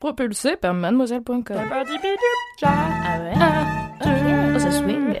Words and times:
Propulsé 0.00 0.54
par 0.54 0.74
mademoiselle.com. 0.74 1.42
Ah 1.58 3.18
ouais? 3.20 3.32
Ah, 3.34 3.90
oh, 4.54 4.58
ça 4.60 4.70
swing. 4.70 5.16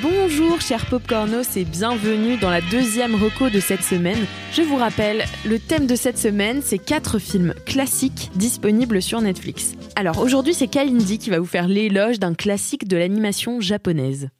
Bonjour 0.00 0.58
chers 0.62 0.86
popcornos 0.86 1.58
et 1.58 1.66
bienvenue 1.66 2.38
dans 2.38 2.48
la 2.48 2.62
deuxième 2.62 3.14
reco 3.14 3.50
de 3.50 3.60
cette 3.60 3.82
semaine. 3.82 4.24
Je 4.54 4.62
vous 4.62 4.76
rappelle, 4.76 5.24
le 5.44 5.58
thème 5.58 5.86
de 5.86 5.96
cette 5.96 6.16
semaine, 6.16 6.62
c'est 6.62 6.78
quatre 6.78 7.18
films 7.18 7.52
classiques 7.66 8.30
disponibles 8.36 9.02
sur 9.02 9.20
Netflix. 9.20 9.74
Alors 9.96 10.18
aujourd'hui, 10.20 10.54
c'est 10.54 10.68
Kalindi 10.68 11.18
qui 11.18 11.28
va 11.28 11.38
vous 11.38 11.44
faire 11.44 11.68
l'éloge 11.68 12.18
d'un 12.18 12.32
classique 12.32 12.88
de 12.88 12.96
l'animation 12.96 13.60
japonaise. 13.60 14.30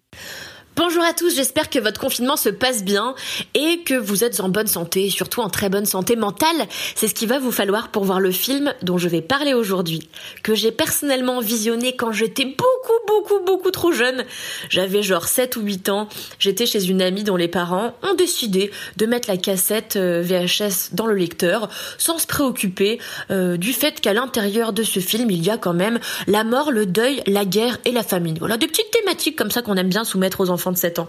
Bonjour 0.83 1.05
à 1.05 1.13
tous, 1.13 1.37
j'espère 1.37 1.69
que 1.69 1.79
votre 1.79 2.01
confinement 2.01 2.39
se 2.39 2.49
passe 2.49 2.85
bien 2.85 3.15
et 3.53 3.83
que 3.85 3.93
vous 3.93 4.25
êtes 4.25 4.41
en 4.41 4.49
bonne 4.49 4.67
santé, 4.67 5.11
surtout 5.11 5.43
en 5.43 5.51
très 5.51 5.69
bonne 5.69 5.85
santé 5.85 6.17
mentale. 6.17 6.57
C'est 6.95 7.07
ce 7.07 7.15
qu'il 7.15 7.29
va 7.29 7.39
vous 7.39 7.53
falloir 7.53 7.91
pour 7.91 8.05
voir 8.05 8.19
le 8.19 8.31
film 8.31 8.73
dont 8.81 8.97
je 8.97 9.07
vais 9.07 9.21
parler 9.21 9.53
aujourd'hui, 9.53 10.09
que 10.43 10.55
j'ai 10.55 10.73
personnellement 10.73 11.41
visionné 11.41 11.97
quand 11.97 12.13
j'étais 12.13 12.47
beaucoup, 12.47 12.99
beaucoup, 13.07 13.45
beaucoup 13.45 13.71
trop 13.71 13.93
jeune. 13.93 14.25
J'avais 14.71 15.03
genre 15.03 15.29
7 15.29 15.57
ou 15.57 15.61
8 15.61 15.91
ans, 15.91 16.09
j'étais 16.39 16.65
chez 16.65 16.87
une 16.87 17.03
amie 17.03 17.25
dont 17.25 17.37
les 17.37 17.49
parents 17.49 17.95
ont 18.03 18.15
décidé 18.15 18.71
de 18.97 19.05
mettre 19.05 19.29
la 19.29 19.37
cassette 19.37 19.97
euh, 19.97 20.23
VHS 20.23 20.95
dans 20.95 21.05
le 21.05 21.15
lecteur 21.15 21.69
sans 21.99 22.19
se 22.19 22.27
préoccuper 22.27 22.99
euh, 23.31 23.59
du 23.59 23.75
fait 23.75 24.01
qu'à 24.01 24.15
l'intérieur 24.15 24.73
de 24.73 24.83
ce 24.83 25.01
film, 25.01 25.31
il 25.31 25.45
y 25.45 25.51
a 25.51 25.59
quand 25.59 25.75
même 25.75 25.99
la 26.27 26.43
mort, 26.43 26.73
le 26.73 26.87
deuil, 26.87 27.23
la 27.27 27.45
guerre 27.45 27.77
et 27.85 27.93
la 27.93 28.03
famine. 28.03 28.39
Voilà, 28.39 28.57
des 28.57 28.67
petites 28.67 28.91
thématiques 28.91 29.37
comme 29.37 29.51
ça 29.51 29.61
qu'on 29.61 29.77
aime 29.77 29.91
bien 29.91 30.05
soumettre 30.05 30.41
aux 30.41 30.49
enfants 30.49 30.70
de 30.73 30.77
7 30.77 30.99
ans. 30.99 31.09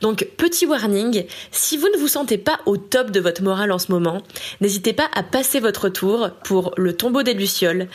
Donc, 0.00 0.26
petit 0.36 0.66
warning, 0.66 1.24
si 1.50 1.76
vous 1.76 1.88
ne 1.88 1.98
vous 1.98 2.08
sentez 2.08 2.38
pas 2.38 2.60
au 2.66 2.76
top 2.76 3.10
de 3.10 3.20
votre 3.20 3.42
morale 3.42 3.72
en 3.72 3.78
ce 3.78 3.92
moment, 3.92 4.22
n'hésitez 4.60 4.92
pas 4.92 5.08
à 5.14 5.22
passer 5.22 5.60
votre 5.60 5.88
tour 5.88 6.30
pour 6.44 6.72
Le 6.76 6.96
tombeau 6.96 7.22
des 7.22 7.34
Lucioles, 7.34 7.88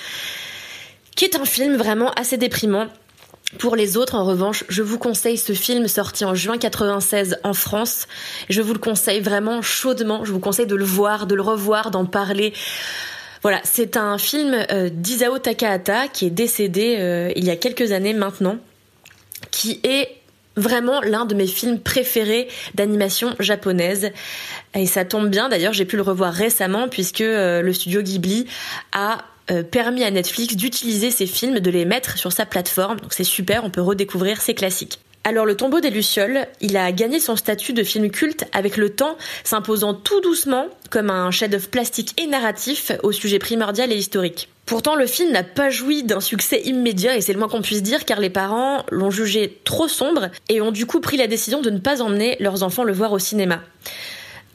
qui 1.16 1.26
est 1.26 1.36
un 1.36 1.46
film 1.46 1.76
vraiment 1.76 2.12
assez 2.12 2.38
déprimant. 2.38 2.88
Pour 3.60 3.76
les 3.76 3.98
autres, 3.98 4.16
en 4.16 4.24
revanche, 4.24 4.64
je 4.70 4.82
vous 4.82 4.98
conseille 4.98 5.38
ce 5.38 5.52
film 5.54 5.88
sorti 5.88 6.24
en 6.24 6.34
juin 6.36 6.58
96 6.58 7.40
en 7.44 7.54
France. 7.54 8.08
Je 8.50 8.62
vous 8.62 8.74
le 8.74 8.80
conseille 8.80 9.20
vraiment 9.20 9.62
chaudement. 9.62 10.24
Je 10.24 10.32
vous 10.32 10.40
conseille 10.40 10.68
de 10.68 10.76
le 10.76 10.86
voir, 10.86 11.28
de 11.28 11.36
le 11.36 11.42
revoir, 11.42 11.92
d'en 11.92 12.06
parler. 12.06 12.54
Voilà, 13.42 13.60
c'est 13.64 13.98
un 13.98 14.18
film 14.18 14.54
euh, 14.72 14.90
d'Isao 14.92 15.40
Takahata 15.40 16.08
qui 16.08 16.28
est 16.28 16.32
décédé 16.32 16.98
euh, 17.00 17.32
il 17.36 17.44
y 17.44 17.50
a 17.50 17.56
quelques 17.56 17.92
années 17.92 18.14
maintenant, 18.14 18.58
qui 19.50 19.80
est 19.84 20.21
vraiment 20.56 21.02
l'un 21.02 21.26
de 21.26 21.36
mes 21.36 21.48
films 21.48 21.80
préférés 21.80 22.48
d'animation 22.76 23.36
japonaise. 23.40 24.12
Et 24.76 24.86
ça 24.86 25.06
tombe 25.06 25.30
bien, 25.30 25.50
d'ailleurs, 25.50 25.74
j'ai 25.74 25.86
pu 25.86 25.96
le 25.96 26.02
revoir 26.02 26.34
récemment 26.34 26.88
puisque 26.90 27.22
euh, 27.22 27.62
le 27.62 27.74
studio 27.74 28.02
Ghibli 28.02 28.48
a 28.92 29.20
euh, 29.50 29.64
permis 29.64 30.04
à 30.04 30.12
Netflix 30.12 30.56
d'utiliser 30.56 31.12
ces 31.12 31.26
films, 31.26 31.60
de 31.60 31.72
les 31.72 31.86
mettre 31.86 32.18
sur 32.18 32.32
sa 32.32 32.46
plateforme. 32.46 33.00
Donc 33.00 33.14
c'est 33.14 33.24
super, 33.24 33.64
on 33.64 33.70
peut 33.70 33.82
redécouvrir 33.82 34.42
ces 34.42 34.54
classiques. 34.54 35.00
Alors 35.24 35.46
le 35.46 35.56
tombeau 35.56 35.82
des 35.82 35.92
Lucioles, 35.92 36.48
il 36.62 36.78
a 36.78 36.92
gagné 36.92 37.20
son 37.20 37.36
statut 37.36 37.74
de 37.74 37.84
film 37.84 38.10
culte 38.10 38.46
avec 38.54 38.78
le 38.78 38.90
temps, 38.90 39.18
s'imposant 39.44 39.94
tout 39.94 40.20
doucement 40.22 40.68
comme 40.90 41.12
un 41.12 41.30
chef-d'œuvre 41.30 41.70
plastique 41.70 42.20
et 42.20 42.26
narratif 42.26 42.92
au 43.04 43.12
sujet 43.12 43.38
primordial 43.38 43.92
et 43.92 43.96
historique. 43.96 44.50
Pourtant, 44.72 44.96
le 44.96 45.06
film 45.06 45.34
n'a 45.34 45.44
pas 45.44 45.70
joui 45.70 46.04
d'un 46.04 46.22
succès 46.22 46.62
immédiat, 46.62 47.18
et 47.18 47.20
c'est 47.20 47.34
le 47.34 47.40
moins 47.40 47.50
qu'on 47.50 47.62
puisse 47.62 47.84
dire, 47.84 48.06
car 48.06 48.22
les 48.22 48.30
parents 48.30 48.86
l'ont 48.90 49.12
jugé 49.12 49.60
trop 49.66 49.90
sombre 49.90 50.30
et 50.48 50.62
ont 50.62 50.72
du 50.72 50.86
coup 50.86 51.02
pris 51.02 51.18
la 51.18 51.28
décision 51.28 51.60
de 51.60 51.70
ne 51.70 51.78
pas 51.78 52.02
emmener 52.02 52.38
leurs 52.40 52.64
enfants 52.64 52.86
le 52.86 52.94
voir 52.94 53.12
au 53.12 53.20
cinéma. 53.20 53.60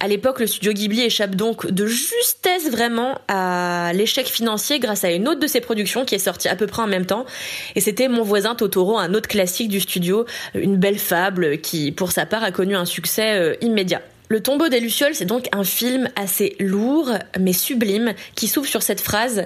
À 0.01 0.09
l'époque, 0.09 0.41
le 0.41 0.47
studio 0.47 0.73
Ghibli 0.73 1.03
échappe 1.03 1.35
donc 1.35 1.71
de 1.71 1.87
justesse 1.87 2.71
vraiment 2.71 3.19
à 3.29 3.93
l'échec 3.93 4.27
financier 4.27 4.79
grâce 4.79 5.05
à 5.05 5.11
une 5.11 5.29
autre 5.29 5.41
de 5.41 5.47
ses 5.47 5.61
productions 5.61 6.07
qui 6.07 6.15
est 6.15 6.19
sortie 6.19 6.49
à 6.49 6.57
peu 6.57 6.67
près 6.67 6.81
en 6.81 6.87
même 6.87 7.05
temps. 7.05 7.27
Et 7.75 7.83
c'était 7.83 8.09
Mon 8.09 8.23
voisin 8.23 8.55
Totoro, 8.55 8.97
un 8.97 9.13
autre 9.13 9.29
classique 9.29 9.69
du 9.69 9.81
studio, 9.81 10.25
une 10.55 10.79
belle 10.79 10.99
fable 10.99 11.59
qui, 11.59 11.93
pour 11.93 12.11
sa 12.11 12.25
part, 12.25 12.43
a 12.43 12.53
connu 12.53 12.75
un 12.75 12.87
succès 12.87 13.35
euh, 13.35 13.55
immédiat. 13.61 14.01
Le 14.29 14.43
tombeau 14.43 14.69
des 14.69 14.81
Lucioles, 14.81 15.15
c'est 15.15 15.27
donc 15.27 15.47
un 15.53 15.63
film 15.63 16.09
assez 16.17 16.57
lourd, 16.59 17.13
mais 17.39 17.53
sublime, 17.53 18.15
qui 18.35 18.49
s'ouvre 18.49 18.67
sur 18.67 18.83
cette 18.83 19.03
phrase 19.03 19.45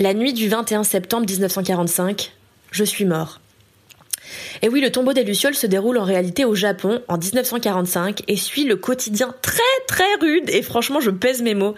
La 0.00 0.14
nuit 0.14 0.32
du 0.32 0.48
21 0.48 0.84
septembre 0.84 1.26
1945, 1.28 2.32
je 2.70 2.84
suis 2.84 3.04
mort. 3.04 3.40
Et 4.62 4.68
oui, 4.68 4.80
le 4.80 4.92
tombeau 4.92 5.12
des 5.12 5.24
Lucioles 5.24 5.56
se 5.56 5.66
déroule 5.66 5.98
en 5.98 6.04
réalité 6.04 6.44
au 6.44 6.54
Japon 6.54 7.02
en 7.08 7.18
1945 7.18 8.22
et 8.28 8.36
suit 8.36 8.62
le 8.62 8.76
quotidien 8.76 9.34
très 9.42 9.58
très 9.88 10.14
rude, 10.20 10.50
et 10.50 10.62
franchement 10.62 11.00
je 11.00 11.10
pèse 11.10 11.42
mes 11.42 11.54
mots, 11.54 11.74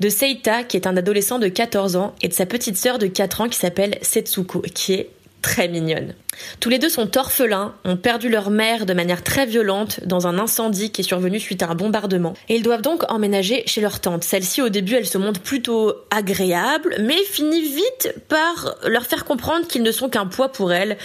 de 0.00 0.10
Seita 0.10 0.64
qui 0.64 0.76
est 0.76 0.86
un 0.86 0.98
adolescent 0.98 1.38
de 1.38 1.48
14 1.48 1.96
ans 1.96 2.14
et 2.20 2.28
de 2.28 2.34
sa 2.34 2.44
petite 2.44 2.76
sœur 2.76 2.98
de 2.98 3.06
4 3.06 3.40
ans 3.40 3.48
qui 3.48 3.58
s'appelle 3.58 3.96
Setsuko, 4.02 4.60
qui 4.74 4.92
est 4.92 5.08
très 5.42 5.68
mignonne. 5.68 6.14
Tous 6.60 6.70
les 6.70 6.78
deux 6.78 6.88
sont 6.88 7.18
orphelins, 7.18 7.74
ont 7.84 7.96
perdu 7.96 8.28
leur 8.28 8.50
mère 8.50 8.86
de 8.86 8.94
manière 8.94 9.22
très 9.22 9.44
violente 9.44 10.00
dans 10.06 10.26
un 10.26 10.38
incendie 10.38 10.90
qui 10.90 11.02
est 11.02 11.04
survenu 11.04 11.38
suite 11.38 11.62
à 11.62 11.68
un 11.68 11.74
bombardement. 11.74 12.34
Et 12.48 12.56
ils 12.56 12.62
doivent 12.62 12.82
donc 12.82 13.10
emménager 13.10 13.62
chez 13.66 13.80
leur 13.80 14.00
tante. 14.00 14.24
Celle-ci, 14.24 14.62
au 14.62 14.70
début, 14.70 14.94
elle 14.94 15.06
se 15.06 15.18
montre 15.18 15.40
plutôt 15.40 15.92
agréable, 16.10 16.96
mais 17.00 17.22
finit 17.24 17.60
vite 17.62 18.14
par 18.28 18.76
leur 18.86 19.04
faire 19.04 19.24
comprendre 19.24 19.66
qu'ils 19.66 19.82
ne 19.82 19.92
sont 19.92 20.08
qu'un 20.08 20.26
poids 20.26 20.50
pour 20.50 20.72
elle. 20.72 20.96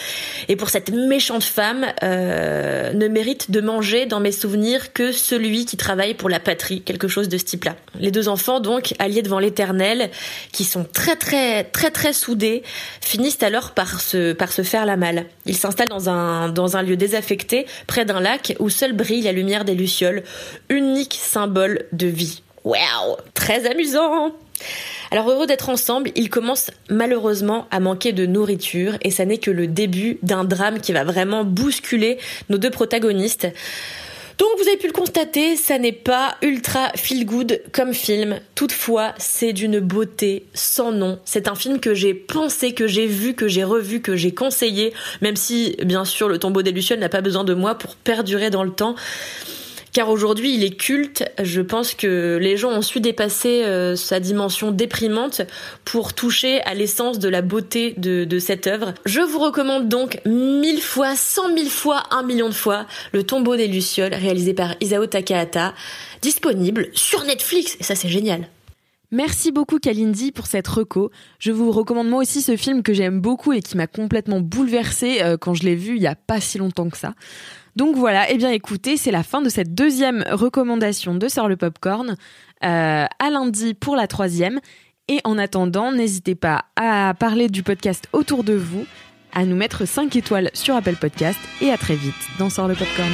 Et 0.48 0.56
pour 0.56 0.69
cette 0.69 0.92
méchante 0.92 1.44
femme, 1.44 1.86
euh, 2.04 2.94
ne 2.94 3.08
mérite 3.08 3.52
de 3.52 3.59
manger 3.59 4.06
dans 4.06 4.19
mes 4.19 4.31
souvenirs 4.31 4.94
que 4.94 5.12
celui 5.12 5.66
qui 5.66 5.75
travaille 5.75 6.14
pour 6.14 6.30
la 6.30 6.40
patrie, 6.40 6.81
quelque 6.81 7.08
chose 7.08 7.28
de 7.28 7.38
ce 7.38 7.44
type-là. 7.44 7.75
Les 8.00 8.12
deux 8.12 8.30
enfants, 8.30 8.59
donc, 8.59 8.94
alliés 9.00 9.22
devant 9.22 9.40
l'éternel, 9.40 10.09
qui 10.52 10.64
sont 10.64 10.86
très 10.86 11.16
très 11.16 11.66
très 11.66 11.92
très 11.92 12.14
soudés, 12.14 12.64
finissent 13.02 13.44
alors 13.44 13.72
par 13.72 14.00
se, 14.00 14.27
par 14.34 14.52
se 14.52 14.62
faire 14.62 14.86
la 14.86 14.98
malle. 14.98 15.26
Il 15.46 15.56
s'installe 15.56 15.90
dans 15.90 16.10
un, 16.10 16.50
dans 16.50 16.78
un 16.78 16.84
lieu 16.84 16.98
désaffecté, 16.98 17.66
près 17.88 18.06
d'un 18.06 18.20
lac 18.20 18.56
où 18.60 18.70
seule 18.70 18.94
brille 18.94 19.22
la 19.22 19.32
lumière 19.32 19.66
des 19.66 19.76
lucioles, 19.76 20.24
unique 20.70 21.18
symbole 21.20 21.86
de 21.92 22.08
vie. 22.08 22.42
Waouh 22.64 23.18
Très 23.34 23.70
amusant 23.70 24.34
alors 25.12 25.30
heureux 25.30 25.48
d'être 25.48 25.70
ensemble, 25.70 26.12
ils 26.16 26.30
commencent 26.30 26.72
malheureusement 26.90 27.68
à 27.72 27.80
manquer 27.80 28.12
de 28.12 28.26
nourriture 28.26 28.98
et 29.02 29.12
ça 29.12 29.24
n'est 29.24 29.38
que 29.38 29.52
le 29.52 29.68
début 29.68 30.18
d'un 30.22 30.44
drame 30.44 30.82
qui 30.82 30.92
va 30.92 31.04
vraiment 31.04 31.46
bousculer 31.46 32.18
nos 32.50 32.58
deux 32.58 32.72
protagonistes. 32.72 33.48
Donc 34.38 34.50
vous 34.59 34.68
avez 34.68 34.78
pu 34.78 34.86
le 34.86 34.94
constater, 34.94 35.56
ça 35.56 35.80
n'est 35.80 35.92
pas 35.92 36.38
ultra 36.44 36.90
feel 36.96 37.25
good 37.25 37.62
comme 37.72 37.94
film. 37.94 38.40
Toutefois, 38.53 39.16
c'est 39.18 39.52
d'une 39.52 39.80
beauté 39.80 40.46
sans 40.53 40.92
nom. 40.92 41.20
C'est 41.25 41.48
un 41.48 41.56
film 41.56 41.80
que 41.80 41.96
j'ai 41.96 42.14
pensé, 42.14 42.74
que 42.74 42.86
j'ai 42.86 43.08
vu, 43.08 43.34
que 43.34 43.48
j'ai 43.48 43.64
revu, 43.64 44.00
que 44.00 44.16
j'ai 44.16 44.34
conseillé, 44.34 44.94
même 45.22 45.36
si 45.36 45.75
bien 45.84 46.06
sûr 46.06 46.30
le 46.30 46.38
tombeau 46.38 46.62
des 46.62 46.72
Lucioles 46.72 47.00
n'a 47.00 47.09
pas 47.09 47.22
besoin 47.22 47.44
de 47.44 47.56
moi 47.56 47.75
pour 47.75 47.96
perdurer 47.96 48.52
dans 48.52 48.64
le 48.64 48.72
temps 48.72 48.95
car 49.98 50.10
aujourd'hui 50.10 50.54
il 50.54 50.64
est 50.64 50.78
culte. 50.78 51.26
Je 51.42 51.60
pense 51.60 51.96
que 51.96 52.38
les 52.40 52.56
gens 52.56 52.70
ont 52.70 52.84
su 52.84 53.00
dépasser 53.00 53.64
euh, 53.64 53.96
sa 53.96 54.20
dimension 54.20 54.70
déprimante 54.70 55.42
pour 55.86 56.14
toucher 56.14 56.62
à 56.62 56.76
l'essence 56.76 57.18
de 57.18 57.28
la 57.28 57.42
beauté 57.42 57.96
de, 57.98 58.38
cette 58.38 58.68
œuvre. 58.68 58.94
Je 59.08 59.22
vous 59.22 59.40
recommande 59.40 59.90
donc 59.90 60.22
mille 60.24 60.82
fois, 60.82 61.16
cent 61.16 61.52
mille 61.52 61.72
fois, 61.72 62.04
un 62.12 62.22
million 62.22 62.48
de 62.48 62.54
fois 62.54 62.86
Le 63.12 63.24
tombeau 63.24 63.56
des 63.56 63.66
Lucioles, 63.66 64.14
réalisé 64.14 64.54
par 64.54 64.76
Isao 64.82 65.08
Takahata, 65.08 65.74
disponible 66.22 66.90
sur 66.94 67.24
Netflix, 67.24 67.76
et 67.80 67.84
ça 67.84 67.96
c'est 67.96 68.08
génial. 68.08 68.48
Merci 69.12 69.51
beaucoup 69.51 69.80
Kalindi 69.80 70.31
pour 70.31 70.48
cette 70.48 70.68
reco. 70.68 71.12
Je 71.39 71.51
vous 71.51 71.71
recommande 71.71 72.09
moi 72.09 72.21
aussi 72.21 72.42
ce 72.42 72.57
film 72.57 72.83
que 72.83 72.94
j'aime 72.94 73.21
beaucoup 73.21 73.54
et 73.54 73.62
qui 73.62 73.77
m'a 73.77 73.88
complètement 73.88 74.42
bouleversée 74.42 75.21
euh, 75.21 75.38
quand 75.38 75.54
je 75.54 75.63
l'ai 75.63 75.75
vu 75.75 75.95
il 75.95 76.01
y 76.01 76.07
a 76.07 76.15
pas 76.15 76.42
si 76.42 76.57
longtemps 76.57 76.89
que 76.89 76.98
ça. 76.98 77.13
Donc 77.77 77.95
voilà, 77.95 78.30
eh 78.31 78.38
bien 78.38 78.50
écoutez, 78.50 78.98
c'est 78.98 79.12
la 79.12 79.24
fin 79.24 79.42
de 79.42 79.50
cette 79.50 79.74
deuxième 79.74 80.25
recommandation 80.31 81.15
de 81.15 81.27
Sœur 81.27 81.48
le 81.48 81.56
Popcorn. 81.56 82.18
Euh, 82.63 83.06
à 83.19 83.30
lundi 83.30 83.74
pour 83.74 83.95
la 83.95 84.07
troisième. 84.07 84.59
Et 85.07 85.19
en 85.24 85.38
attendant, 85.38 85.92
n'hésitez 85.92 86.36
pas 86.36 86.65
à 86.75 87.13
parler 87.18 87.48
du 87.48 87.63
podcast 87.63 88.10
autour 88.12 88.44
de 88.44 88.53
vous, 88.53 88.86
à 89.33 89.45
nous 89.45 89.56
mettre 89.56 89.86
5 89.86 90.15
étoiles 90.15 90.50
sur 90.53 90.75
Apple 90.75 90.95
Podcast 90.95 91.39
et 91.62 91.71
à 91.71 91.77
très 91.77 91.95
vite 91.95 92.15
dans 92.39 92.50
Sort 92.50 92.68
le 92.68 92.75
Popcorn. 92.75 93.13